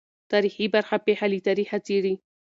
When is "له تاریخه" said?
1.31-1.77